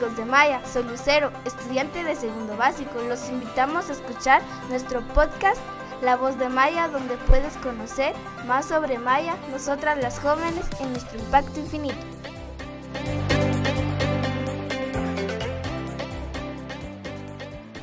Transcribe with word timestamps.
de 0.00 0.24
Maya, 0.24 0.62
soy 0.64 0.82
Lucero, 0.84 1.30
estudiante 1.44 2.02
de 2.02 2.16
segundo 2.16 2.56
básico. 2.56 3.02
Los 3.06 3.28
invitamos 3.28 3.90
a 3.90 3.92
escuchar 3.92 4.40
nuestro 4.70 5.02
podcast 5.08 5.60
La 6.00 6.16
Voz 6.16 6.38
de 6.38 6.48
Maya, 6.48 6.88
donde 6.88 7.18
puedes 7.28 7.54
conocer 7.58 8.14
más 8.46 8.64
sobre 8.64 8.96
Maya, 8.96 9.36
nosotras 9.50 10.02
las 10.02 10.18
jóvenes, 10.18 10.64
en 10.80 10.92
nuestro 10.92 11.18
impacto 11.18 11.60
infinito. 11.60 11.98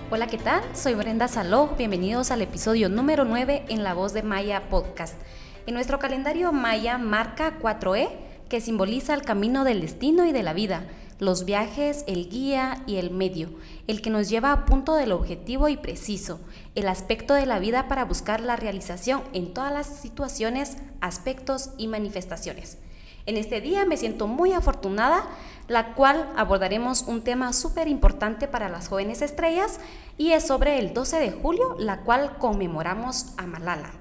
Hola, 0.09 0.25
¿qué 0.25 0.39
tal? 0.39 0.63
Soy 0.73 0.95
Brenda 0.95 1.27
Saló. 1.27 1.75
Bienvenidos 1.77 2.31
al 2.31 2.41
episodio 2.41 2.90
número 2.90 3.26
9 3.26 3.65
en 3.70 3.84
La 3.84 3.93
Voz 3.93 4.13
de 4.13 4.23
Maya 4.23 4.70
Podcast. 4.70 5.21
En 5.68 5.76
nuestro 5.76 5.99
calendario 5.99 6.52
Maya 6.52 6.98
marca 6.98 7.59
4E, 7.59 8.09
que 8.49 8.59
simboliza 8.59 9.13
el 9.13 9.21
camino 9.21 9.63
del 9.63 9.81
destino 9.81 10.26
y 10.26 10.31
de 10.31 10.41
la 10.41 10.54
vida, 10.54 10.81
los 11.20 11.45
viajes, 11.45 12.03
el 12.07 12.30
guía 12.30 12.84
y 12.85 12.98
el 12.98 13.12
medio, 13.12 13.49
el 13.88 14.02
que 14.02 14.09
nos 14.09 14.30
lleva 14.30 14.52
a 14.52 14.66
punto 14.66 14.95
del 14.95 15.12
objetivo 15.12 15.67
y 15.67 15.77
preciso, 15.77 16.40
el 16.76 16.88
aspecto 16.88 17.34
de 17.34 17.45
la 17.45 17.59
vida 17.59 17.88
para 17.88 18.05
buscar 18.05 18.40
la 18.40 18.55
realización 18.55 19.23
en 19.34 19.53
todas 19.53 19.73
las 19.73 19.88
situaciones, 19.88 20.77
aspectos 21.02 21.71
y 21.77 21.88
manifestaciones. 21.88 22.77
En 23.26 23.35
este 23.35 23.59
día 23.59 23.85
me 23.85 23.98
siento 23.98 24.27
muy 24.27 24.53
afortunada, 24.53 25.26
la 25.67 25.95
cual 25.95 26.31
abordaremos 26.38 27.03
un 27.03 27.23
tema 27.23 27.52
súper 27.52 27.90
importante 27.90 28.48
para 28.48 28.70
las 28.70 28.88
jóvenes 28.88 29.21
estrellas 29.21 29.79
y 30.18 30.31
es 30.31 30.48
sobre 30.48 30.79
el 30.79 30.93
12 30.93 31.20
de 31.20 31.31
julio, 31.31 31.76
la 31.77 32.02
cual 32.02 32.38
conmemoramos 32.38 33.34
a 33.35 33.45
Malala. 33.45 33.91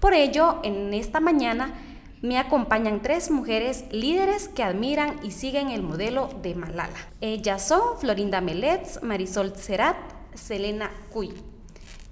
Por 0.00 0.12
ello, 0.12 0.60
en 0.64 0.92
esta 0.92 1.18
mañana 1.18 1.72
me 2.22 2.38
acompañan 2.38 3.00
tres 3.00 3.30
mujeres 3.30 3.84
líderes 3.90 4.48
que 4.48 4.62
admiran 4.62 5.20
y 5.22 5.30
siguen 5.30 5.70
el 5.70 5.82
modelo 5.82 6.28
de 6.42 6.54
Malala. 6.54 6.90
Ellas 7.20 7.66
son 7.66 7.98
Florinda 7.98 8.40
Meletz, 8.40 9.02
Marisol 9.02 9.54
Cerat, 9.56 9.96
Selena 10.34 10.90
Cuy. 11.10 11.32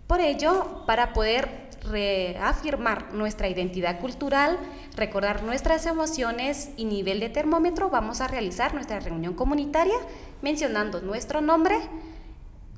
Por 0.07 0.21
ello, 0.21 0.85
para 0.87 1.13
poder 1.13 1.67
reafirmar 1.91 3.13
nuestra 3.15 3.49
identidad 3.49 4.01
cultural, 4.01 4.59
recordar 4.97 5.43
nuestras 5.43 5.87
emociones 5.87 6.71
y 6.77 6.85
nivel 6.85 7.21
de 7.21 7.29
termómetro, 7.29 7.91
vamos 7.91 8.21
a 8.21 8.29
realizar 8.29 8.75
nuestra 8.75 9.01
reunión 9.01 9.35
comunitaria 9.35 9.97
mencionando 10.43 11.01
nuestro 11.01 11.41
nombre, 11.41 11.77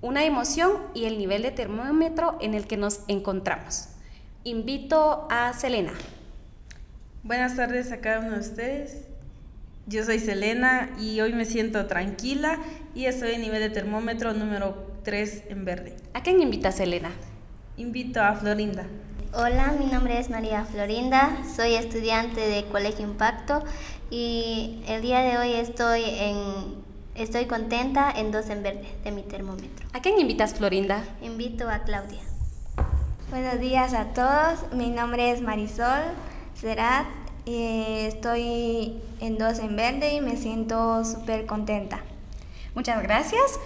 una 0.01 0.25
emoción 0.25 0.73
y 0.95 1.05
el 1.05 1.19
nivel 1.19 1.43
de 1.43 1.51
termómetro 1.51 2.39
en 2.41 2.55
el 2.55 2.67
que 2.67 2.77
nos 2.77 3.01
encontramos. 3.09 3.89
Invito 4.45 5.27
a 5.31 5.53
Selena. 5.53 5.93
Buenas 7.25 7.57
tardes 7.57 7.91
a 7.91 8.01
cada 8.01 8.21
uno 8.21 8.31
de 8.31 8.39
ustedes. 8.39 9.03
Yo 9.87 10.05
soy 10.05 10.21
Selena 10.21 10.91
y 11.01 11.21
hoy 11.21 11.33
me 11.33 11.45
siento 11.45 11.87
tranquila 11.87 12.59
y 12.95 13.07
estoy 13.07 13.33
en 13.33 13.41
nivel 13.41 13.61
de 13.61 13.71
termómetro 13.71 14.35
número 14.35 14.93
3 15.03 15.45
en 15.49 15.65
verde. 15.65 15.97
¿A 16.15 16.23
quién 16.23 16.41
invita 16.41 16.71
Selena? 16.71 17.11
Invito 17.77 18.23
a 18.23 18.35
Florinda. 18.35 18.87
Hola, 19.35 19.75
mi 19.79 19.87
nombre 19.87 20.19
es 20.19 20.31
María 20.31 20.65
Florinda, 20.65 21.37
soy 21.57 21.75
estudiante 21.75 22.41
de 22.41 22.65
Colegio 22.67 23.05
Impacto 23.05 23.65
y 24.11 24.81
el 24.87 25.03
día 25.03 25.21
de 25.21 25.39
hoy 25.39 25.53
estoy 25.55 26.03
en 26.05 26.47
estoy 27.17 27.47
contenta 27.47 28.13
en 28.13 28.31
dos 28.31 28.49
en 28.49 28.63
verde 28.63 28.87
de 29.03 29.11
mi 29.11 29.23
termómetro. 29.23 29.89
¿A 29.93 30.01
quién 30.01 30.21
invitas 30.21 30.55
Florinda? 30.55 31.03
Invito 31.21 31.69
a 31.69 31.81
Claudia. 31.81 32.21
Buenos 33.31 33.59
días 33.59 33.93
a 33.93 34.15
todos, 34.15 34.73
mi 34.73 34.89
nombre 34.89 35.33
es 35.33 35.43
Marisol 35.43 36.15
Cerat, 36.61 37.07
y 37.45 38.01
estoy 38.01 39.01
en 39.21 39.39
dos 39.39 39.61
en 39.61 39.77
verde 39.77 40.15
y 40.15 40.21
me 40.21 40.37
siento 40.37 41.05
súper 41.05 41.47
contenta. 41.47 42.01
Muchas 42.75 43.01
gracias. 43.01 43.61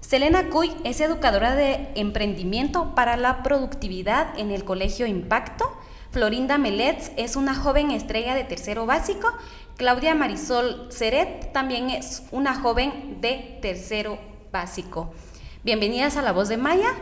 Selena 0.00 0.50
Cuy 0.50 0.72
es 0.82 1.00
educadora 1.00 1.54
de 1.54 1.90
emprendimiento 1.94 2.94
para 2.96 3.16
la 3.16 3.44
productividad 3.44 4.36
en 4.36 4.50
el 4.50 4.64
Colegio 4.64 5.06
Impacto. 5.06 5.64
Florinda 6.10 6.58
Meletz 6.58 7.12
es 7.16 7.36
una 7.36 7.54
joven 7.54 7.92
estrella 7.92 8.34
de 8.34 8.42
tercero 8.42 8.84
básico. 8.84 9.32
Claudia 9.76 10.16
Marisol 10.16 10.88
Ceret 10.90 11.52
también 11.52 11.88
es 11.90 12.24
una 12.32 12.56
joven 12.56 13.20
de 13.20 13.58
tercero 13.62 14.18
básico. 14.50 15.14
Bienvenidas 15.62 16.16
a 16.16 16.22
La 16.22 16.32
Voz 16.32 16.48
de 16.48 16.56
Maya. 16.56 16.94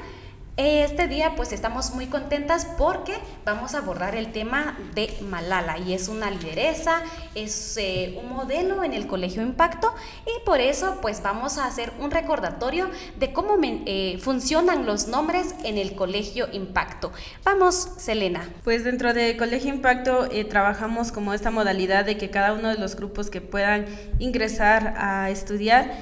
Este 0.58 1.08
día 1.08 1.32
pues 1.34 1.50
estamos 1.50 1.94
muy 1.94 2.08
contentas 2.08 2.66
porque 2.76 3.14
vamos 3.46 3.74
a 3.74 3.78
abordar 3.78 4.14
el 4.14 4.32
tema 4.32 4.76
de 4.94 5.10
Malala 5.22 5.78
y 5.78 5.94
es 5.94 6.08
una 6.08 6.30
lideresa, 6.30 7.02
es 7.34 7.78
eh, 7.78 8.20
un 8.22 8.28
modelo 8.28 8.84
en 8.84 8.92
el 8.92 9.06
Colegio 9.06 9.40
Impacto 9.40 9.94
y 10.26 10.44
por 10.44 10.60
eso 10.60 10.98
pues 11.00 11.22
vamos 11.22 11.56
a 11.56 11.64
hacer 11.64 11.90
un 12.00 12.10
recordatorio 12.10 12.90
de 13.18 13.32
cómo 13.32 13.56
eh, 13.62 14.18
funcionan 14.20 14.84
los 14.84 15.08
nombres 15.08 15.54
en 15.64 15.78
el 15.78 15.94
Colegio 15.94 16.48
Impacto. 16.52 17.12
Vamos, 17.44 17.88
Selena. 17.96 18.46
Pues 18.62 18.84
dentro 18.84 19.14
del 19.14 19.38
Colegio 19.38 19.72
Impacto 19.72 20.30
eh, 20.30 20.44
trabajamos 20.44 21.12
como 21.12 21.32
esta 21.32 21.50
modalidad 21.50 22.04
de 22.04 22.18
que 22.18 22.28
cada 22.28 22.52
uno 22.52 22.68
de 22.68 22.76
los 22.76 22.94
grupos 22.94 23.30
que 23.30 23.40
puedan 23.40 23.86
ingresar 24.18 24.96
a 24.98 25.30
estudiar, 25.30 25.94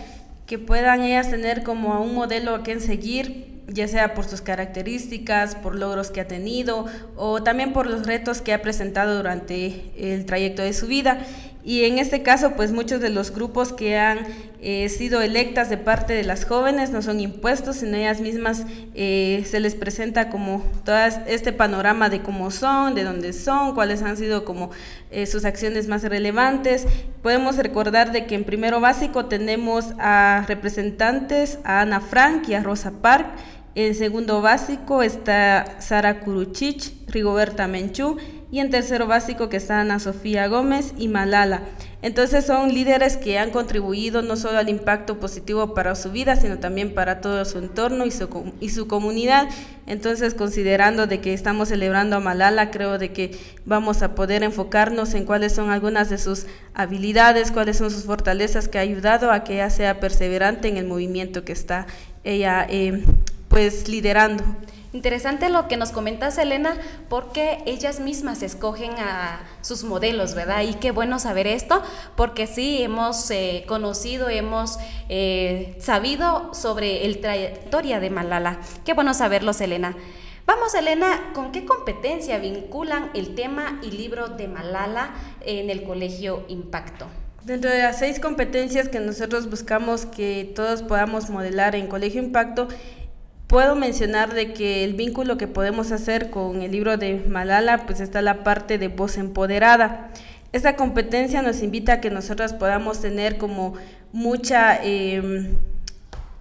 que 0.48 0.58
puedan 0.58 1.02
ellas 1.02 1.30
tener 1.30 1.62
como 1.62 2.02
un 2.02 2.16
modelo 2.16 2.56
a 2.56 2.62
quien 2.64 2.80
seguir 2.80 3.49
ya 3.72 3.88
sea 3.88 4.14
por 4.14 4.24
sus 4.24 4.40
características, 4.40 5.54
por 5.54 5.74
logros 5.74 6.10
que 6.10 6.20
ha 6.20 6.28
tenido 6.28 6.86
o 7.16 7.42
también 7.42 7.72
por 7.72 7.86
los 7.86 8.06
retos 8.06 8.42
que 8.42 8.52
ha 8.52 8.62
presentado 8.62 9.16
durante 9.16 9.92
el 9.96 10.26
trayecto 10.26 10.62
de 10.62 10.72
su 10.72 10.86
vida. 10.86 11.24
Y 11.62 11.84
en 11.84 11.98
este 11.98 12.22
caso, 12.22 12.52
pues 12.56 12.72
muchos 12.72 13.00
de 13.00 13.10
los 13.10 13.32
grupos 13.32 13.74
que 13.74 13.98
han 13.98 14.20
eh, 14.62 14.88
sido 14.88 15.20
electas 15.20 15.68
de 15.68 15.76
parte 15.76 16.14
de 16.14 16.24
las 16.24 16.46
jóvenes 16.46 16.90
no 16.90 17.02
son 17.02 17.20
impuestos, 17.20 17.76
sino 17.76 17.98
ellas 17.98 18.20
mismas 18.20 18.64
eh, 18.94 19.44
se 19.46 19.60
les 19.60 19.74
presenta 19.74 20.30
como 20.30 20.64
todo 20.84 20.96
este 21.26 21.52
panorama 21.52 22.08
de 22.08 22.22
cómo 22.22 22.50
son, 22.50 22.94
de 22.94 23.04
dónde 23.04 23.34
son, 23.34 23.74
cuáles 23.74 24.02
han 24.02 24.16
sido 24.16 24.46
como 24.46 24.70
eh, 25.10 25.26
sus 25.26 25.44
acciones 25.44 25.86
más 25.86 26.02
relevantes. 26.02 26.86
Podemos 27.22 27.58
recordar 27.58 28.10
de 28.12 28.24
que 28.24 28.36
en 28.36 28.44
primero 28.44 28.80
básico 28.80 29.26
tenemos 29.26 29.92
a 29.98 30.46
representantes, 30.48 31.58
a 31.64 31.82
Ana 31.82 32.00
Frank 32.00 32.48
y 32.48 32.54
a 32.54 32.62
Rosa 32.62 32.92
Park, 33.02 33.26
en 33.74 33.94
segundo 33.94 34.42
básico 34.42 35.02
está 35.02 35.76
Sara 35.80 36.20
Kuruchich, 36.20 36.92
Rigoberta 37.06 37.68
Menchú 37.68 38.16
y 38.50 38.58
en 38.58 38.70
tercero 38.70 39.06
básico 39.06 39.48
que 39.48 39.56
está 39.56 39.80
Ana 39.80 40.00
Sofía 40.00 40.48
Gómez 40.48 40.92
y 40.98 41.06
Malala. 41.06 41.62
Entonces 42.02 42.46
son 42.46 42.72
líderes 42.72 43.16
que 43.16 43.38
han 43.38 43.50
contribuido 43.50 44.22
no 44.22 44.34
solo 44.34 44.58
al 44.58 44.68
impacto 44.68 45.20
positivo 45.20 45.74
para 45.74 45.94
su 45.94 46.10
vida, 46.10 46.34
sino 46.34 46.58
también 46.58 46.94
para 46.94 47.20
todo 47.20 47.44
su 47.44 47.58
entorno 47.58 48.06
y 48.06 48.10
su, 48.10 48.52
y 48.58 48.70
su 48.70 48.88
comunidad. 48.88 49.48
Entonces, 49.86 50.34
considerando 50.34 51.06
de 51.06 51.20
que 51.20 51.34
estamos 51.34 51.68
celebrando 51.68 52.16
a 52.16 52.20
Malala, 52.20 52.70
creo 52.70 52.98
de 52.98 53.12
que 53.12 53.38
vamos 53.66 54.02
a 54.02 54.14
poder 54.14 54.42
enfocarnos 54.42 55.14
en 55.14 55.26
cuáles 55.26 55.54
son 55.54 55.70
algunas 55.70 56.08
de 56.08 56.18
sus 56.18 56.46
habilidades, 56.74 57.52
cuáles 57.52 57.76
son 57.76 57.90
sus 57.90 58.04
fortalezas 58.04 58.66
que 58.66 58.78
ha 58.78 58.82
ayudado 58.82 59.30
a 59.30 59.44
que 59.44 59.54
ella 59.54 59.70
sea 59.70 60.00
perseverante 60.00 60.68
en 60.68 60.76
el 60.76 60.86
movimiento 60.86 61.44
que 61.44 61.52
está 61.52 61.86
ella 62.24 62.66
eh, 62.68 63.02
pues 63.50 63.88
liderando. 63.88 64.44
Interesante 64.92 65.50
lo 65.50 65.68
que 65.68 65.76
nos 65.76 65.90
comenta 65.90 66.30
Selena, 66.30 66.74
porque 67.08 67.58
ellas 67.66 68.00
mismas 68.00 68.42
escogen 68.42 68.92
a 68.98 69.40
sus 69.60 69.84
modelos, 69.84 70.34
¿verdad? 70.34 70.62
Y 70.62 70.74
qué 70.74 70.90
bueno 70.92 71.18
saber 71.18 71.46
esto, 71.46 71.82
porque 72.16 72.46
sí 72.46 72.82
hemos 72.82 73.30
eh, 73.30 73.64
conocido, 73.68 74.28
hemos 74.28 74.78
eh, 75.08 75.76
sabido 75.80 76.54
sobre 76.54 77.06
el 77.06 77.20
trayectoria 77.20 78.00
de 78.00 78.10
Malala. 78.10 78.58
Qué 78.84 78.94
bueno 78.94 79.14
saberlo, 79.14 79.52
Selena. 79.52 79.96
Vamos, 80.46 80.74
Elena, 80.74 81.30
¿con 81.34 81.52
qué 81.52 81.64
competencia 81.64 82.38
vinculan 82.38 83.10
el 83.14 83.36
tema 83.36 83.78
y 83.82 83.92
libro 83.92 84.28
de 84.28 84.48
Malala 84.48 85.10
en 85.42 85.70
el 85.70 85.84
Colegio 85.84 86.44
Impacto? 86.48 87.06
Dentro 87.44 87.70
de 87.70 87.78
las 87.78 87.98
seis 87.98 88.20
competencias 88.20 88.88
que 88.88 89.00
nosotros 89.00 89.48
buscamos 89.48 90.04
que 90.04 90.52
todos 90.54 90.82
podamos 90.82 91.30
modelar 91.30 91.74
en 91.74 91.86
Colegio 91.86 92.20
Impacto, 92.20 92.68
Puedo 93.50 93.74
mencionar 93.74 94.32
de 94.32 94.52
que 94.52 94.84
el 94.84 94.94
vínculo 94.94 95.36
que 95.36 95.48
podemos 95.48 95.90
hacer 95.90 96.30
con 96.30 96.62
el 96.62 96.70
libro 96.70 96.96
de 96.96 97.16
Malala, 97.16 97.84
pues 97.84 97.98
está 97.98 98.22
la 98.22 98.44
parte 98.44 98.78
de 98.78 98.86
voz 98.86 99.16
empoderada. 99.16 100.12
Esta 100.52 100.76
competencia 100.76 101.42
nos 101.42 101.60
invita 101.60 101.94
a 101.94 102.00
que 102.00 102.10
nosotros 102.10 102.52
podamos 102.52 103.00
tener 103.00 103.38
como 103.38 103.74
mucha... 104.12 104.78
Eh, 104.84 105.50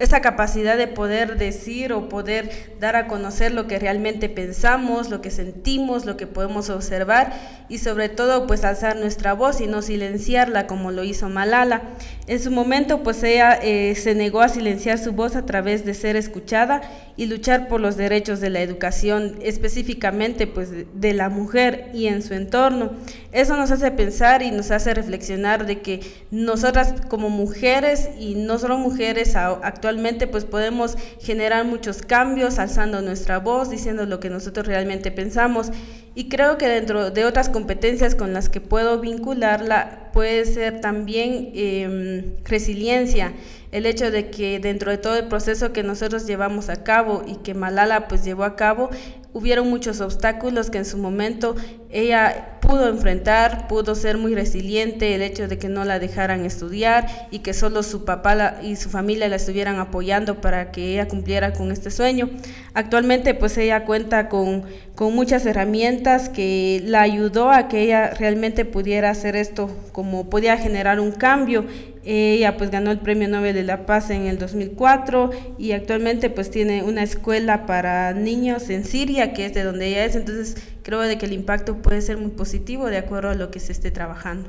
esa 0.00 0.22
capacidad 0.22 0.78
de 0.78 0.88
poder 0.88 1.36
decir 1.36 1.92
o 1.92 2.08
poder 2.08 2.50
dar 2.80 2.96
a 2.96 3.06
conocer 3.06 3.52
lo 3.52 3.66
que 3.66 3.78
realmente 3.78 4.30
pensamos, 4.30 5.10
lo 5.10 5.20
que 5.20 5.30
sentimos, 5.30 6.06
lo 6.06 6.16
que 6.16 6.26
podemos 6.26 6.70
observar 6.70 7.34
y 7.68 7.78
sobre 7.78 8.08
todo 8.08 8.46
pues 8.46 8.64
alzar 8.64 8.96
nuestra 8.96 9.34
voz 9.34 9.60
y 9.60 9.66
no 9.66 9.82
silenciarla 9.82 10.66
como 10.66 10.90
lo 10.90 11.04
hizo 11.04 11.28
Malala. 11.28 11.82
En 12.26 12.40
su 12.40 12.50
momento, 12.50 13.02
pues 13.02 13.22
ella 13.22 13.58
eh, 13.62 13.94
se 13.94 14.14
negó 14.14 14.40
a 14.40 14.48
silenciar 14.48 14.98
su 14.98 15.12
voz 15.12 15.36
a 15.36 15.44
través 15.44 15.84
de 15.84 15.92
ser 15.92 16.16
escuchada 16.16 16.80
y 17.16 17.26
luchar 17.26 17.68
por 17.68 17.80
los 17.80 17.96
derechos 17.96 18.40
de 18.40 18.48
la 18.48 18.62
educación, 18.62 19.36
específicamente 19.42 20.46
pues 20.46 20.70
de 20.94 21.12
la 21.12 21.28
mujer 21.28 21.90
y 21.92 22.06
en 22.06 22.22
su 22.22 22.32
entorno. 22.32 22.92
Eso 23.32 23.56
nos 23.56 23.70
hace 23.70 23.90
pensar 23.90 24.42
y 24.42 24.50
nos 24.50 24.70
hace 24.70 24.94
reflexionar 24.94 25.66
de 25.66 25.80
que 25.80 26.00
nosotras 26.30 26.94
como 27.08 27.28
mujeres 27.28 28.08
y 28.18 28.36
no 28.36 28.58
solo 28.58 28.78
mujeres 28.78 29.36
actualmente 29.36 29.89
pues 30.26 30.44
podemos 30.44 30.96
generar 31.20 31.64
muchos 31.64 32.02
cambios 32.02 32.58
alzando 32.58 33.02
nuestra 33.02 33.38
voz, 33.38 33.70
diciendo 33.70 34.06
lo 34.06 34.20
que 34.20 34.30
nosotros 34.30 34.66
realmente 34.66 35.10
pensamos. 35.10 35.70
Y 36.14 36.28
creo 36.28 36.58
que 36.58 36.68
dentro 36.68 37.10
de 37.10 37.24
otras 37.24 37.48
competencias 37.48 38.14
con 38.14 38.32
las 38.32 38.48
que 38.48 38.60
puedo 38.60 39.00
vincularla 39.00 40.10
puede 40.12 40.44
ser 40.44 40.80
también 40.80 41.52
em, 41.54 42.36
resiliencia, 42.44 43.32
el 43.70 43.86
hecho 43.86 44.10
de 44.10 44.30
que 44.30 44.58
dentro 44.58 44.90
de 44.90 44.98
todo 44.98 45.16
el 45.16 45.28
proceso 45.28 45.72
que 45.72 45.84
nosotros 45.84 46.26
llevamos 46.26 46.68
a 46.68 46.82
cabo 46.82 47.22
y 47.26 47.36
que 47.36 47.54
Malala 47.54 48.08
pues 48.08 48.24
llevó 48.24 48.42
a 48.42 48.56
cabo, 48.56 48.90
hubieron 49.32 49.68
muchos 49.68 50.00
obstáculos 50.00 50.70
que 50.70 50.78
en 50.78 50.84
su 50.84 50.98
momento 50.98 51.54
ella 51.90 52.58
pudo 52.60 52.88
enfrentar, 52.88 53.66
pudo 53.66 53.94
ser 53.96 54.16
muy 54.16 54.34
resiliente, 54.34 55.14
el 55.14 55.22
hecho 55.22 55.48
de 55.48 55.58
que 55.58 55.68
no 55.68 55.84
la 55.84 55.98
dejaran 55.98 56.44
estudiar 56.44 57.06
y 57.32 57.40
que 57.40 57.52
solo 57.52 57.82
su 57.82 58.04
papá 58.04 58.60
y 58.62 58.76
su 58.76 58.90
familia 58.90 59.28
la 59.28 59.36
estuvieran 59.36 59.78
apoyando 59.80 60.40
para 60.40 60.70
que 60.70 60.92
ella 60.92 61.08
cumpliera 61.08 61.52
con 61.52 61.72
este 61.72 61.90
sueño. 61.90 62.30
Actualmente 62.74 63.34
pues 63.34 63.58
ella 63.58 63.84
cuenta 63.84 64.28
con, 64.28 64.64
con 64.94 65.14
muchas 65.14 65.44
herramientas 65.46 66.28
que 66.28 66.80
la 66.84 67.02
ayudó 67.02 67.50
a 67.50 67.66
que 67.66 67.82
ella 67.82 68.10
realmente 68.10 68.64
pudiera 68.64 69.10
hacer 69.10 69.34
esto, 69.34 69.68
como 69.92 70.30
podía 70.30 70.56
generar 70.56 71.00
un 71.00 71.10
cambio 71.10 71.64
ella 72.02 72.56
pues 72.56 72.70
ganó 72.70 72.90
el 72.90 72.98
Premio 72.98 73.28
Nobel 73.28 73.54
de 73.54 73.62
la 73.62 73.84
Paz 73.84 74.10
en 74.10 74.26
el 74.26 74.38
2004 74.38 75.30
y 75.58 75.72
actualmente 75.72 76.30
pues 76.30 76.50
tiene 76.50 76.82
una 76.82 77.02
escuela 77.02 77.66
para 77.66 78.12
niños 78.14 78.70
en 78.70 78.84
Siria, 78.84 79.19
que 79.32 79.46
es 79.46 79.54
de 79.54 79.62
donde 79.62 79.88
ella 79.88 80.04
es, 80.04 80.16
entonces 80.16 80.56
creo 80.82 81.00
de 81.00 81.18
que 81.18 81.26
el 81.26 81.32
impacto 81.32 81.76
puede 81.82 82.02
ser 82.02 82.16
muy 82.16 82.30
positivo 82.30 82.86
de 82.86 82.98
acuerdo 82.98 83.30
a 83.30 83.34
lo 83.34 83.50
que 83.50 83.60
se 83.60 83.72
esté 83.72 83.90
trabajando. 83.90 84.48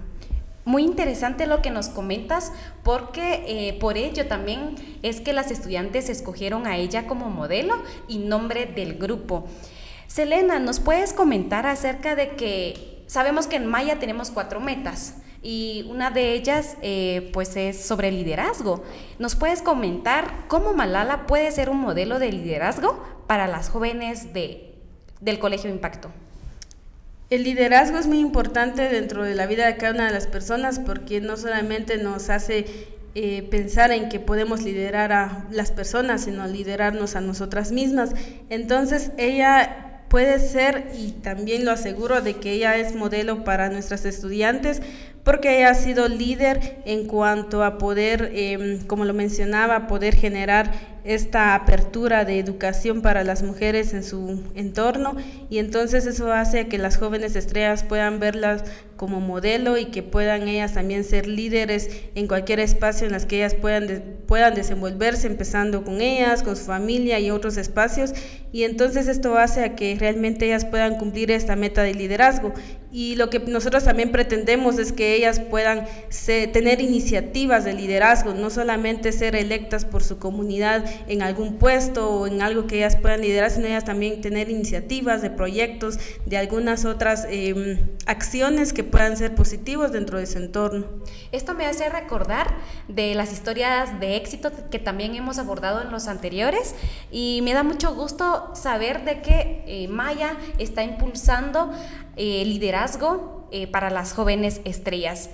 Muy 0.64 0.84
interesante 0.84 1.48
lo 1.48 1.62
que 1.62 1.72
nos 1.72 1.90
comentas 1.90 2.52
porque 2.84 3.44
eh, 3.48 3.78
por 3.80 3.98
ello 3.98 4.28
también 4.28 4.76
es 5.02 5.20
que 5.20 5.34
las 5.34 5.50
estudiantes 5.50 6.08
escogieron 6.10 6.68
a 6.68 6.78
ella 6.78 7.08
como 7.08 7.30
modelo 7.30 7.82
y 8.08 8.20
nombre 8.20 8.68
del 8.68 8.96
grupo. 9.00 9.48
Selena, 10.08 10.60
¿nos 10.60 10.80
puedes 10.80 11.14
comentar 11.14 11.66
acerca 11.66 12.16
de 12.16 12.36
que 12.36 13.04
sabemos 13.08 13.48
que 13.48 13.56
en 13.56 13.66
Maya 13.66 13.98
tenemos 13.98 14.30
cuatro 14.30 14.60
metas? 14.60 15.16
Y 15.44 15.88
una 15.90 16.12
de 16.12 16.34
ellas 16.34 16.78
eh, 16.82 17.30
pues 17.34 17.56
es 17.56 17.82
sobre 17.82 18.12
liderazgo. 18.12 18.84
¿Nos 19.20 19.36
puedes 19.36 19.62
comentar 19.62 20.46
cómo 20.48 20.74
Malala 20.74 21.26
puede 21.26 21.52
ser 21.52 21.70
un 21.70 21.80
modelo 21.80 22.20
de 22.20 22.32
liderazgo 22.32 23.04
para 23.28 23.48
las 23.48 23.70
jóvenes 23.70 24.34
de, 24.34 24.76
del 25.20 25.40
Colegio 25.40 25.70
Impacto? 25.70 26.12
El 27.32 27.44
liderazgo 27.44 27.98
es 27.98 28.08
muy 28.08 28.20
importante 28.20 28.90
dentro 28.90 29.24
de 29.24 29.36
la 29.36 29.48
vida 29.48 29.66
de 29.66 29.78
cada 29.78 29.94
una 29.94 30.08
de 30.08 30.14
las 30.14 30.28
personas 30.28 30.80
porque 30.80 31.22
no 31.22 31.38
solamente 31.38 31.98
nos 31.98 32.30
hace 32.30 32.66
eh, 33.16 33.48
pensar 33.50 33.92
en 33.92 34.10
que 34.10 34.20
podemos 34.20 34.62
liderar 34.62 35.12
a 35.12 35.46
las 35.50 35.72
personas, 35.72 36.26
sino 36.26 36.46
liderarnos 36.46 37.16
a 37.16 37.22
nosotras 37.22 37.72
mismas. 37.72 38.12
Entonces 38.50 39.12
ella 39.18 40.02
puede 40.12 40.40
ser, 40.40 40.92
y 40.94 41.12
también 41.12 41.64
lo 41.64 41.72
aseguro, 41.72 42.22
de 42.22 42.36
que 42.36 42.52
ella 42.52 42.76
es 42.76 42.96
modelo 42.96 43.46
para 43.46 43.70
nuestras 43.70 44.04
estudiantes, 44.04 44.82
porque 45.24 45.66
ha 45.66 45.74
sido 45.74 46.08
líder 46.08 46.82
en 46.86 47.08
cuanto 47.08 47.64
a 47.64 47.78
poder, 47.78 48.32
em, 48.34 48.80
como 48.88 49.06
lo 49.06 49.14
mencionaba, 49.14 49.88
poder 49.88 50.16
generar 50.16 50.72
esta 51.04 51.56
apertura 51.56 52.26
de 52.26 52.40
educación 52.40 53.02
para 53.02 53.24
las 53.24 53.44
mujeres 53.44 53.94
en 53.94 54.04
su 54.04 54.44
entorno 54.56 55.16
y 55.50 55.58
entonces 55.58 56.06
eso 56.06 56.32
hace 56.32 56.68
que 56.68 56.78
las 56.78 56.98
jóvenes 56.98 57.36
estrellas 57.36 57.84
puedan 57.84 58.20
verlas 58.20 58.64
como 59.02 59.20
modelo 59.20 59.80
y 59.80 59.86
que 59.86 60.04
puedan 60.04 60.48
ellas 60.48 60.76
también 60.76 61.04
ser 61.04 61.26
líderes 61.26 61.90
en 62.14 62.28
cualquier 62.28 62.60
espacio 62.60 63.08
en 63.08 63.12
las 63.12 63.26
que 63.26 63.38
ellas 63.38 63.56
puedan, 63.56 64.04
puedan 64.28 64.54
desenvolverse, 64.54 65.26
empezando 65.26 65.84
con 65.84 66.02
ellas, 66.02 66.44
con 66.44 66.56
su 66.56 66.66
familia 66.66 67.20
y 67.20 67.32
otros 67.32 67.58
espacios. 67.58 68.14
Y 68.52 68.62
entonces 68.62 69.08
esto 69.08 69.40
hace 69.40 69.64
a 69.64 69.76
que 69.76 69.98
realmente 70.00 70.46
ellas 70.46 70.66
puedan 70.66 71.00
cumplir 71.00 71.32
esta 71.32 71.56
meta 71.56 71.82
de 71.82 71.96
liderazgo. 71.96 72.54
Y 72.92 73.16
lo 73.16 73.32
que 73.32 73.40
nosotros 73.40 73.86
también 73.86 74.12
pretendemos 74.12 74.78
es 74.78 74.92
que 74.92 75.16
ellas 75.16 75.40
puedan 75.40 75.86
tener 76.54 76.80
iniciativas 76.80 77.66
de 77.66 77.74
liderazgo, 77.74 78.36
no 78.36 78.52
solamente 78.52 79.14
ser 79.14 79.36
electas 79.36 79.84
por 79.84 80.04
su 80.04 80.20
comunidad 80.20 80.86
en 81.08 81.22
algún 81.22 81.58
puesto 81.58 82.10
o 82.10 82.28
en 82.28 82.42
algo 82.42 82.68
que 82.68 82.78
ellas 82.78 82.96
puedan 82.96 83.22
liderar, 83.22 83.52
sino 83.52 83.68
ellas 83.68 83.86
también 83.86 84.22
tener 84.22 84.50
iniciativas 84.50 85.22
de 85.22 85.30
proyectos, 85.30 86.00
de 86.26 86.38
algunas 86.38 86.86
otras 86.86 87.26
em, 87.30 87.80
acciones 88.06 88.74
que 88.74 88.84
puedan 88.84 89.18
ser 89.18 89.36
positivos 89.36 89.92
dentro 89.92 90.18
de 90.18 90.26
su 90.26 90.38
entorno. 90.38 90.86
Esto 91.32 91.54
me 91.54 91.66
hace 91.66 91.90
recordar 91.90 92.56
de 92.88 93.16
las 93.16 93.32
historias 93.32 94.00
de 94.00 94.16
éxito 94.16 94.52
que 94.70 94.80
también 94.80 95.16
hemos 95.16 95.40
abordado 95.40 95.82
en 95.82 95.92
los 95.92 96.08
anteriores 96.08 96.76
y 97.12 97.42
me 97.44 97.54
da 97.54 97.64
mucho 97.64 97.94
gusto 97.96 98.52
saber 98.56 99.06
de 99.06 99.22
que 99.22 99.64
eh, 99.66 99.88
Maya 99.88 100.38
está 100.58 100.84
impulsando 100.84 101.72
eh, 102.16 102.44
liderazgo 102.46 103.48
eh, 103.52 103.68
para 103.68 103.90
las 103.90 104.14
jóvenes 104.14 104.62
estrellas. 104.64 105.30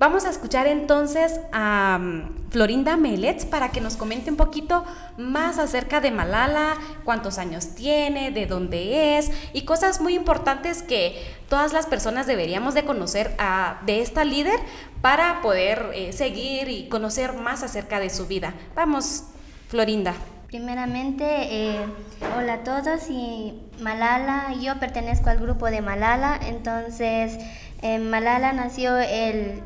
Vamos 0.00 0.24
a 0.24 0.30
escuchar 0.30 0.66
entonces 0.66 1.42
a 1.52 1.98
mm, 2.00 2.48
Florinda 2.50 2.96
Melets 2.96 3.44
para 3.44 3.68
que 3.68 3.82
nos 3.82 3.98
comente 3.98 4.30
un 4.30 4.38
poquito 4.38 4.82
más 5.18 5.58
acerca 5.58 6.00
de 6.00 6.10
Malala, 6.10 6.78
cuántos 7.04 7.36
años 7.36 7.74
tiene, 7.74 8.30
de 8.30 8.46
dónde 8.46 9.18
es 9.18 9.30
y 9.52 9.66
cosas 9.66 10.00
muy 10.00 10.14
importantes 10.14 10.82
que 10.82 11.22
todas 11.50 11.74
las 11.74 11.84
personas 11.84 12.26
deberíamos 12.26 12.72
de 12.72 12.84
conocer 12.86 13.34
a, 13.38 13.82
de 13.84 14.00
esta 14.00 14.24
líder 14.24 14.58
para 15.02 15.42
poder 15.42 15.90
eh, 15.92 16.14
seguir 16.14 16.70
y 16.70 16.88
conocer 16.88 17.34
más 17.34 17.62
acerca 17.62 18.00
de 18.00 18.08
su 18.08 18.26
vida. 18.26 18.54
Vamos, 18.74 19.24
Florinda. 19.68 20.14
Primeramente, 20.46 21.26
eh, 21.26 21.78
hola 22.38 22.54
a 22.54 22.64
todos 22.64 23.10
y 23.10 23.52
Malala, 23.80 24.54
yo 24.62 24.80
pertenezco 24.80 25.28
al 25.28 25.40
grupo 25.40 25.66
de 25.66 25.82
Malala, 25.82 26.40
entonces 26.48 27.38
eh, 27.82 27.98
Malala 27.98 28.54
nació 28.54 28.96
el 28.96 29.62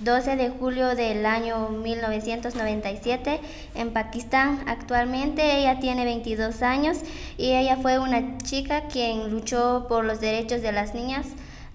12 0.00 0.36
de 0.36 0.50
julio 0.50 0.94
del 0.94 1.24
año 1.24 1.70
1997 1.70 3.40
en 3.74 3.92
Pakistán. 3.92 4.62
Actualmente 4.66 5.58
ella 5.58 5.80
tiene 5.80 6.04
22 6.04 6.62
años 6.62 6.98
y 7.38 7.52
ella 7.52 7.76
fue 7.76 7.98
una 7.98 8.38
chica 8.38 8.88
quien 8.88 9.30
luchó 9.30 9.86
por 9.88 10.04
los 10.04 10.20
derechos 10.20 10.60
de 10.60 10.72
las 10.72 10.94
niñas 10.94 11.26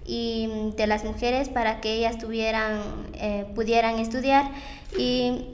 y 0.04 0.72
de 0.76 0.86
las 0.86 1.04
mujeres 1.04 1.48
para 1.48 1.80
que 1.80 1.94
ellas 1.94 2.18
tuvieran, 2.18 2.80
eh, 3.14 3.46
pudieran 3.54 3.98
estudiar 3.98 4.50
y 4.96 5.46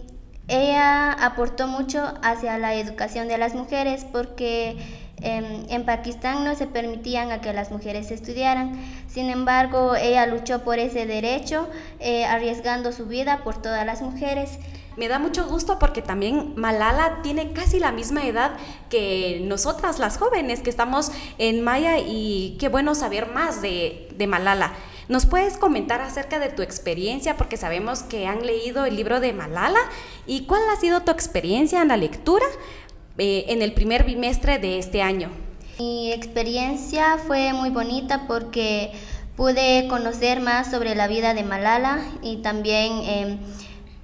ella 0.49 1.13
aportó 1.13 1.69
mucho 1.69 2.15
hacia 2.23 2.59
la 2.59 2.75
educación 2.75 3.29
de 3.29 3.39
las 3.39 3.55
mujeres 3.55 4.07
porque 4.11 4.77
en, 5.23 5.85
Pakistán 5.85 6.45
no 6.45 6.55
se 6.55 6.67
permitían 6.67 7.33
a 7.33 7.41
que 7.41 7.53
las 7.53 7.71
mujeres 7.71 8.11
estudiaran. 8.11 8.79
Sin 9.09 9.31
embargo, 9.31 9.95
ella 9.97 10.27
luchó 10.27 10.65
por 10.65 10.79
ese 10.79 11.07
derecho, 11.07 11.69
eh, 12.01 12.25
arriesgando 12.25 12.93
su 12.93 13.07
vida 13.07 13.43
por 13.45 13.61
todas 13.61 13.87
las 13.87 14.03
mujeres. 14.03 14.59
Me 14.97 15.07
da 15.07 15.19
mucho 15.19 15.47
gusto 15.47 15.79
porque 15.79 16.03
también 16.03 16.55
Malala 16.57 17.21
tiene 17.23 17.53
casi 17.53 17.79
la 17.79 17.93
misma 17.93 18.25
edad 18.25 18.53
que 18.91 19.41
nosotras, 19.45 20.01
las 20.01 20.19
jóvenes 20.19 20.61
que 20.61 20.71
estamos 20.71 21.13
en 21.39 21.63
Maya, 21.63 21.99
y 21.99 22.57
qué 22.59 22.69
bueno 22.69 22.97
saber 22.97 23.29
más 23.29 23.63
de, 23.63 24.09
de 24.17 24.27
Malala. 24.27 24.73
¿Nos 25.09 25.25
puedes 25.25 25.57
comentar 25.57 26.03
acerca 26.03 26.39
de 26.39 26.51
tu 26.51 26.61
experiencia? 26.61 27.37
Porque 27.37 27.57
sabemos 27.57 28.03
que 28.03 28.27
han 28.27 28.45
leído 28.45 28.85
el 28.85 28.95
libro 28.97 29.21
de 29.21 29.33
Malala. 29.33 29.81
¿Y 30.27 30.45
cuál 30.45 30.61
ha 30.71 30.79
sido 30.79 31.01
tu 31.01 31.11
experiencia 31.13 31.81
en 31.81 31.89
la 31.89 31.97
lectura? 31.97 32.45
Eh, 33.21 33.47
en 33.49 33.63
el 33.63 33.73
primer 33.73 34.05
bimestre 34.05 34.59
de 34.61 34.79
este 34.79 35.03
año? 35.03 35.31
Mi 35.81 36.13
experiencia 36.13 37.19
fue 37.19 37.53
muy 37.53 37.71
bonita 37.71 38.29
porque 38.29 38.93
pude 39.37 39.89
conocer 39.89 40.41
más 40.41 40.71
sobre 40.71 40.95
la 40.95 41.09
vida 41.09 41.35
de 41.35 41.43
Malala 41.43 41.99
y 42.23 42.37
también 42.37 42.93
em, 43.05 43.39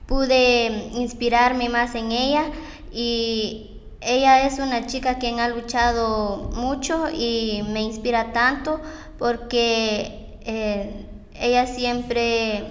pude 0.06 0.90
inspirarme 0.96 1.68
más 1.68 1.94
en 1.94 2.10
ella 2.10 2.44
y 2.92 3.80
ella 4.00 4.46
es 4.46 4.58
una 4.58 4.86
chica 4.86 5.18
quien 5.18 5.38
ha 5.38 5.48
luchado 5.48 6.50
mucho 6.56 7.08
y 7.12 7.62
me 7.72 7.82
inspira 7.82 8.32
tanto 8.32 8.80
porque 9.18 10.38
eh, 10.44 11.06
ella 11.40 11.66
siempre 11.66 12.64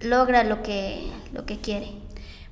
logra 0.00 0.42
lo 0.42 0.62
que, 0.64 1.06
lo 1.32 1.46
que 1.46 1.58
quiere. 1.58 2.03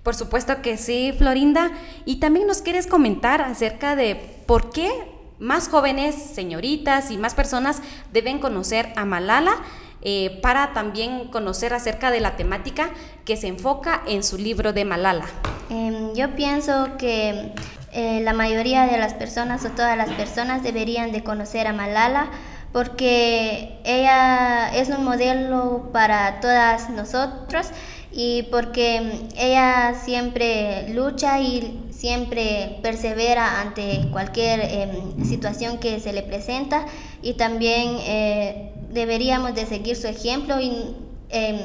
Por 0.02 0.14
supuesto 0.14 0.62
que 0.62 0.76
sí, 0.76 1.14
Florinda. 1.16 1.71
Y 2.04 2.16
también 2.16 2.47
nos 2.47 2.62
quieres 2.62 2.87
comentar 2.87 3.40
acerca 3.40 3.94
de 3.97 4.16
por 4.47 4.71
qué 4.71 4.90
más 5.38 5.68
jóvenes, 5.68 6.14
señoritas 6.14 7.11
y 7.11 7.18
más 7.18 7.35
personas 7.35 7.82
deben 8.12 8.38
conocer 8.38 8.92
a 8.97 9.04
Malala 9.04 9.56
eh, 10.04 10.40
para 10.42 10.73
también 10.73 11.28
conocer 11.28 11.75
acerca 11.75 12.11
de 12.11 12.21
la 12.21 12.37
temática 12.37 12.90
que 13.25 13.37
se 13.37 13.47
enfoca 13.47 14.02
en 14.06 14.25
su 14.25 14.37
libro 14.37 14.73
de 14.73 14.85
Malala? 14.85 15.26
Em, 15.71 16.12
yo 16.14 16.35
pienso 16.35 16.97
que 16.99 17.52
eh, 17.92 18.21
la 18.23 18.32
mayoría 18.32 18.87
de 18.87 18.99
las 18.99 19.14
personas 19.14 19.64
o 19.64 19.71
todas 19.71 19.97
las 19.97 20.11
personas 20.11 20.64
deberían 20.64 21.12
de 21.12 21.23
conocer 21.23 21.68
a 21.68 21.73
Malala 21.73 22.30
porque 22.73 23.79
ella 23.85 24.75
es 24.75 24.88
un 24.88 25.05
modelo 25.05 25.91
para 25.93 26.41
todas 26.41 26.88
nosotros 26.91 27.67
y 28.11 28.45
porque 28.50 29.29
ella 29.37 29.95
siempre 30.02 30.88
lucha 30.95 31.41
y 31.41 31.85
siempre 31.91 32.79
persevera 32.83 33.61
ante 33.61 34.09
cualquier 34.11 34.61
em, 34.61 35.25
situación 35.25 35.79
que 35.79 36.00
se 36.00 36.12
le 36.12 36.23
presenta 36.23 36.87
y 37.23 37.35
también 37.35 37.97
eh, 38.00 38.73
deberíamos 38.91 39.55
de 39.55 39.67
seguir 39.67 39.97
su 39.97 40.07
ejemplo 40.07 40.61
y 40.61 40.97
em, 41.31 41.59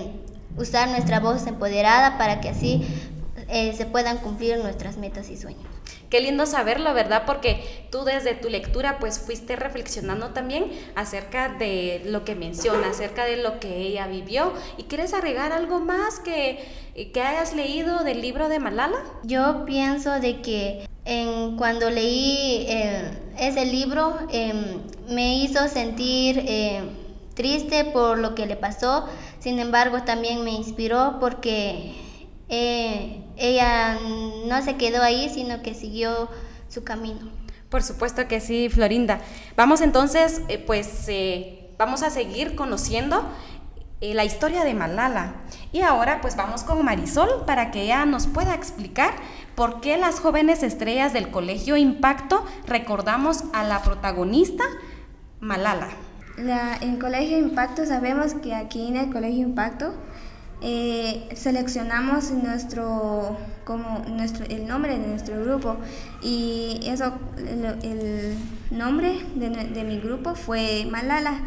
usar 0.57 0.89
nuestra 0.89 1.19
voz 1.19 1.47
empoderada 1.47 2.17
para 2.17 2.39
que 2.39 2.49
así 2.49 2.85
eh, 3.49 3.73
se 3.75 3.85
puedan 3.85 4.17
cumplir 4.17 4.57
nuestras 4.57 4.97
metas 4.97 5.29
y 5.29 5.37
sueños. 5.37 5.76
Qué 6.09 6.21
lindo 6.21 6.45
saberlo, 6.45 6.93
¿verdad? 6.93 7.23
Porque 7.25 7.87
tú 7.91 8.05
desde 8.05 8.33
tu 8.33 8.49
lectura 8.49 8.97
pues 8.99 9.19
fuiste 9.19 9.57
reflexionando 9.57 10.29
también 10.29 10.71
acerca 10.95 11.49
de 11.49 12.01
lo 12.05 12.23
que 12.23 12.33
menciona, 12.33 12.89
acerca 12.89 13.25
de 13.25 13.37
lo 13.37 13.59
que 13.59 13.77
ella 13.81 14.07
vivió. 14.07 14.53
¿Y 14.77 14.83
quieres 14.83 15.13
agregar 15.13 15.51
algo 15.51 15.79
más 15.79 16.19
que, 16.19 16.59
que 17.13 17.21
hayas 17.21 17.53
leído 17.53 18.05
del 18.05 18.21
libro 18.21 18.47
de 18.47 18.59
Malala? 18.59 18.97
Yo 19.23 19.65
pienso 19.65 20.19
de 20.21 20.41
que 20.41 20.87
en, 21.03 21.57
cuando 21.57 21.89
leí 21.89 22.65
eh, 22.69 23.11
ese 23.37 23.65
libro 23.65 24.17
em, 24.31 24.79
me 25.09 25.37
hizo 25.39 25.67
sentir 25.67 26.43
eh, 26.47 26.83
triste 27.33 27.83
por 27.85 28.17
lo 28.17 28.33
que 28.33 28.45
le 28.45 28.55
pasó, 28.55 29.05
sin 29.39 29.59
embargo 29.59 30.03
también 30.03 30.43
me 30.43 30.51
inspiró 30.51 31.17
porque 31.19 31.93
eh, 32.49 33.21
ella 33.37 33.97
no 34.45 34.61
se 34.61 34.75
quedó 34.75 35.01
ahí, 35.01 35.29
sino 35.33 35.61
que 35.61 35.73
siguió 35.73 36.29
su 36.69 36.83
camino. 36.83 37.29
Por 37.69 37.83
supuesto 37.83 38.27
que 38.27 38.39
sí, 38.39 38.69
Florinda. 38.69 39.19
Vamos 39.55 39.81
entonces, 39.81 40.41
eh, 40.47 40.57
pues 40.57 41.05
eh, 41.07 41.69
vamos 41.77 42.03
a 42.03 42.09
seguir 42.09 42.55
conociendo 42.55 43.23
la 43.99 44.25
historia 44.25 44.63
de 44.63 44.73
Malala. 44.73 45.33
Y 45.71 45.81
ahora 45.81 46.21
pues 46.21 46.35
vamos 46.35 46.63
con 46.63 46.83
Marisol 46.85 47.43
para 47.45 47.71
que 47.71 47.83
ella 47.83 48.05
nos 48.05 48.27
pueda 48.27 48.53
explicar 48.53 49.13
por 49.55 49.81
qué 49.81 49.97
las 49.97 50.19
jóvenes 50.19 50.63
estrellas 50.63 51.13
del 51.13 51.31
Colegio 51.31 51.77
Impacto 51.77 52.45
recordamos 52.67 53.43
a 53.53 53.63
la 53.63 53.81
protagonista 53.81 54.63
Malala. 55.39 55.89
La, 56.37 56.77
en 56.81 56.99
Colegio 56.99 57.39
Impacto 57.39 57.85
sabemos 57.85 58.35
que 58.35 58.53
aquí 58.53 58.87
en 58.87 58.97
el 58.97 59.11
Colegio 59.11 59.41
Impacto 59.41 59.95
eh, 60.61 61.29
seleccionamos 61.35 62.31
nuestro, 62.31 63.37
como 63.63 64.03
nuestro, 64.09 64.45
el 64.45 64.67
nombre 64.67 64.97
de 64.97 65.07
nuestro 65.07 65.43
grupo. 65.43 65.77
Y 66.21 66.79
eso, 66.83 67.13
el, 67.37 68.37
nombre 68.71 69.19
de, 69.35 69.83
mi 69.83 69.99
grupo 69.99 70.35
fue 70.35 70.87
Malala. 70.89 71.39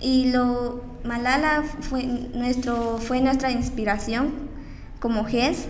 Y 0.00 0.30
lo, 0.30 0.82
Malala 1.04 1.62
fue, 1.80 2.04
nuestro, 2.04 2.98
fue 2.98 3.20
nuestra 3.20 3.50
inspiración 3.50 4.32
como 5.00 5.24
GES, 5.24 5.68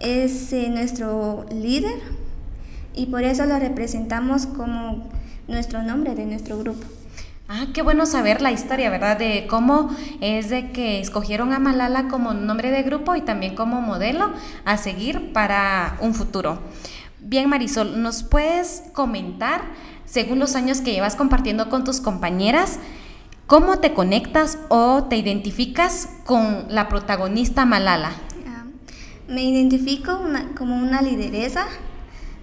es 0.00 0.52
eh, 0.52 0.68
nuestro 0.70 1.46
líder. 1.52 2.00
Y 2.94 3.06
por 3.06 3.24
eso 3.24 3.44
lo 3.44 3.58
representamos 3.58 4.46
como 4.46 5.08
nuestro 5.48 5.82
nombre 5.82 6.14
de 6.14 6.24
nuestro 6.24 6.58
grupo. 6.58 6.86
Ah, 7.48 7.66
qué 7.72 7.82
bueno 7.82 8.06
saber 8.06 8.42
la 8.42 8.50
historia, 8.50 8.90
¿verdad? 8.90 9.18
De 9.18 9.46
cómo 9.48 9.94
es 10.20 10.50
de 10.50 10.72
que 10.72 10.98
escogieron 10.98 11.52
a 11.52 11.60
Malala 11.60 12.08
como 12.08 12.34
nombre 12.34 12.72
de 12.72 12.82
grupo 12.82 13.14
y 13.14 13.20
también 13.20 13.54
como 13.54 13.80
modelo 13.80 14.32
a 14.64 14.76
seguir 14.76 15.32
para 15.32 15.96
un 16.00 16.12
futuro. 16.12 16.58
Bien, 17.20 17.48
Marisol, 17.48 18.02
¿nos 18.02 18.24
puedes 18.24 18.82
comentar, 18.92 19.62
según 20.06 20.40
los 20.40 20.56
años 20.56 20.80
que 20.80 20.92
llevas 20.92 21.14
compartiendo 21.14 21.68
con 21.68 21.84
tus 21.84 22.00
compañeras, 22.00 22.80
cómo 23.46 23.78
te 23.78 23.94
conectas 23.94 24.58
o 24.68 25.04
te 25.04 25.16
identificas 25.16 26.08
con 26.24 26.66
la 26.68 26.88
protagonista 26.88 27.64
Malala? 27.64 28.10
Me 29.28 29.44
identifico 29.44 30.20
como 30.58 30.76
una 30.76 31.00
lideresa, 31.00 31.66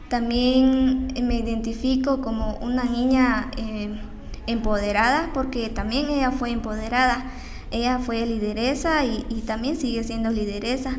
también 0.08 1.14
me 1.24 1.36
identifico 1.36 2.22
como 2.22 2.56
una 2.62 2.86
niña... 2.86 3.52
Eh, 3.58 4.00
empoderada 4.48 5.32
porque 5.34 5.70
también 5.70 6.10
ella 6.10 6.32
fue 6.32 6.52
empoderada. 6.52 7.26
Ella 7.72 8.00
fue 8.00 8.26
lideresa 8.26 9.04
y, 9.04 9.44
también 9.48 9.78
sigue 9.78 10.04
siendo 10.04 10.30
lideresa. 10.30 10.98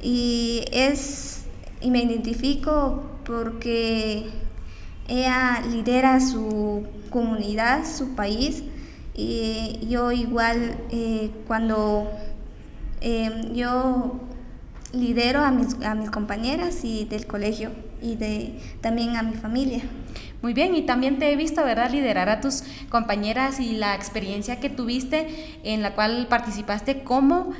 Y, 0.00 0.64
es, 0.72 1.44
y 1.80 1.90
me 1.90 2.02
identifico 2.02 3.02
porque 3.24 4.28
ella 5.08 5.62
lidera 5.70 6.20
su 6.20 6.86
comunidad, 7.10 7.84
su 7.84 8.14
país. 8.14 8.62
Y 9.14 9.80
yo 9.88 10.12
igual 10.12 10.76
eh, 10.90 11.30
cuando 11.46 12.10
em, 13.00 13.52
yo 13.52 14.20
lidero 14.92 15.40
a 15.40 15.50
mis, 15.50 15.74
a 15.84 15.94
mis 15.94 16.10
compañeras 16.10 16.84
y 16.84 17.04
del 17.04 17.26
colegio 17.26 17.72
y 18.00 18.16
de, 18.16 18.58
también 18.80 19.16
a 19.16 19.22
mi 19.22 19.34
familia. 19.34 19.82
Muy 20.42 20.54
bien, 20.54 20.74
y 20.74 20.82
también 20.82 21.20
te 21.20 21.32
he 21.32 21.36
visto, 21.36 21.64
¿verdad?, 21.64 21.90
liderar 21.90 22.28
a 22.28 22.40
tus 22.40 22.64
compañeras 22.90 23.60
y 23.60 23.74
la 23.74 23.94
experiencia 23.94 24.58
que 24.58 24.68
tuviste 24.68 25.28
en 25.62 25.82
la 25.82 25.94
cual 25.94 26.26
participaste 26.28 27.04
como 27.04 27.52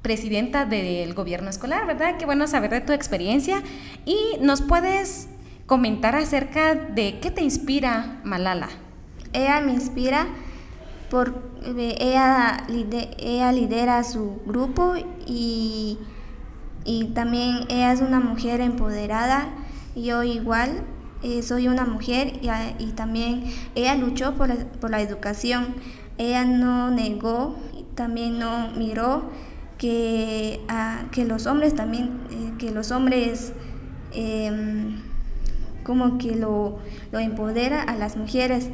presidenta 0.00 0.64
del 0.64 1.12
gobierno 1.14 1.50
escolar, 1.50 1.86
¿verdad? 1.86 2.16
Qué 2.16 2.24
bueno 2.24 2.46
saber 2.46 2.70
de 2.70 2.80
tu 2.80 2.92
experiencia. 2.92 3.62
Y 4.04 4.16
nos 4.40 4.62
puedes 4.62 5.28
comentar 5.66 6.14
acerca 6.14 6.74
de 6.74 7.18
qué 7.20 7.32
te 7.32 7.42
inspira 7.42 8.20
Malala. 8.24 8.68
Ella 9.32 9.60
me 9.60 9.72
inspira 9.72 10.28
porque 11.10 11.96
ella, 11.98 12.64
ella 13.18 13.52
lidera 13.52 14.04
su 14.04 14.40
grupo 14.46 14.94
y, 15.26 15.98
y 16.84 17.04
también 17.06 17.66
ella 17.68 17.92
es 17.92 18.00
una 18.00 18.20
mujer 18.20 18.60
empoderada. 18.60 19.48
Yo 19.96 20.22
igual 20.22 20.84
eh, 21.22 21.42
soy 21.42 21.66
una 21.66 21.84
mujer 21.84 22.34
y, 22.78 22.86
también 22.92 23.44
ella 23.74 23.96
luchó 23.96 24.34
por 24.34 24.48
la, 24.90 25.00
educación. 25.00 25.74
Ella 26.16 26.44
no 26.44 26.90
negó, 26.90 27.56
también 27.94 28.38
no 28.38 28.70
miró 28.76 29.24
que, 29.78 30.60
que 31.10 31.24
los 31.24 31.46
hombres 31.46 31.74
también, 31.74 32.20
eh, 32.30 32.52
que 32.58 32.70
los 32.70 32.90
hombres 32.92 33.52
em, 34.12 35.00
como 35.84 36.18
que 36.18 36.36
lo, 36.36 36.78
lo, 37.12 37.18
empodera 37.18 37.82
a 37.82 37.96
las 37.96 38.16
mujeres. 38.16 38.68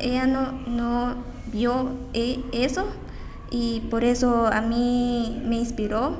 Ella 0.00 0.26
no, 0.26 0.52
no 0.66 1.16
vio 1.52 1.90
eh, 2.14 2.42
eso 2.52 2.86
y 3.50 3.80
por 3.90 4.04
eso 4.04 4.46
a 4.46 4.60
mí 4.62 5.42
me 5.46 5.56
inspiró 5.56 6.16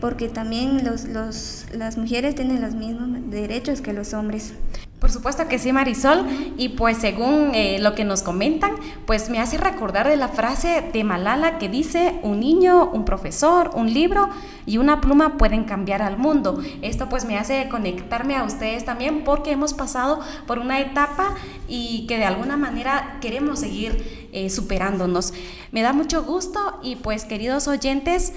porque 0.00 0.28
también 0.28 0.84
los, 0.84 1.04
los, 1.04 1.66
las 1.74 1.96
mujeres 1.96 2.34
tienen 2.34 2.60
los 2.60 2.74
mismos 2.74 3.30
derechos 3.30 3.80
que 3.80 3.92
los 3.92 4.14
hombres. 4.14 4.54
Por 5.00 5.12
supuesto 5.12 5.46
que 5.46 5.58
sí, 5.60 5.72
Marisol. 5.72 6.26
Y 6.56 6.70
pues 6.70 6.98
según 6.98 7.52
eh, 7.54 7.78
lo 7.80 7.94
que 7.94 8.04
nos 8.04 8.22
comentan, 8.22 8.72
pues 9.06 9.30
me 9.30 9.38
hace 9.38 9.56
recordar 9.56 10.08
de 10.08 10.16
la 10.16 10.28
frase 10.28 10.90
de 10.92 11.04
Malala 11.04 11.58
que 11.58 11.68
dice, 11.68 12.18
un 12.22 12.40
niño, 12.40 12.90
un 12.90 13.04
profesor, 13.04 13.70
un 13.74 13.92
libro 13.92 14.28
y 14.66 14.78
una 14.78 15.00
pluma 15.00 15.38
pueden 15.38 15.64
cambiar 15.64 16.02
al 16.02 16.18
mundo. 16.18 16.60
Esto 16.82 17.08
pues 17.08 17.24
me 17.24 17.38
hace 17.38 17.68
conectarme 17.68 18.34
a 18.34 18.42
ustedes 18.42 18.84
también 18.84 19.22
porque 19.22 19.52
hemos 19.52 19.72
pasado 19.72 20.20
por 20.46 20.58
una 20.58 20.80
etapa 20.80 21.34
y 21.68 22.06
que 22.06 22.18
de 22.18 22.24
alguna 22.24 22.56
manera 22.56 23.18
queremos 23.20 23.60
seguir 23.60 24.28
eh, 24.32 24.50
superándonos. 24.50 25.32
Me 25.70 25.82
da 25.82 25.92
mucho 25.92 26.24
gusto 26.24 26.78
y 26.82 26.96
pues 26.96 27.24
queridos 27.24 27.68
oyentes, 27.68 28.32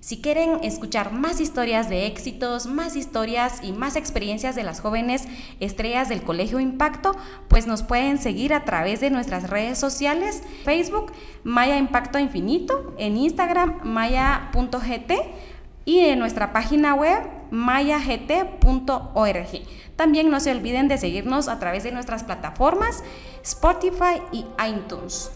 si 0.00 0.20
quieren 0.20 0.62
escuchar 0.62 1.12
más 1.12 1.40
historias 1.40 1.88
de 1.88 2.06
éxitos, 2.06 2.66
más 2.66 2.96
historias 2.96 3.60
y 3.62 3.72
más 3.72 3.96
experiencias 3.96 4.54
de 4.54 4.62
las 4.62 4.80
jóvenes 4.80 5.26
estrellas 5.60 6.08
del 6.08 6.22
Colegio 6.22 6.60
Impacto, 6.60 7.16
pues 7.48 7.66
nos 7.66 7.82
pueden 7.82 8.18
seguir 8.18 8.54
a 8.54 8.64
través 8.64 9.00
de 9.00 9.10
nuestras 9.10 9.50
redes 9.50 9.78
sociales, 9.78 10.42
Facebook, 10.64 11.12
Maya 11.44 11.76
Impacto 11.76 12.18
Infinito, 12.18 12.94
en 12.98 13.16
Instagram, 13.16 13.80
maya.gt 13.84 15.12
y 15.84 16.00
en 16.00 16.18
nuestra 16.18 16.52
página 16.52 16.94
web 16.94 17.22
mayagt.org. 17.50 18.96
También 19.96 20.30
no 20.30 20.40
se 20.40 20.50
olviden 20.50 20.88
de 20.88 20.98
seguirnos 20.98 21.48
a 21.48 21.58
través 21.58 21.84
de 21.84 21.92
nuestras 21.92 22.24
plataformas 22.24 23.02
Spotify 23.42 24.20
y 24.32 24.44
iTunes. 24.68 25.30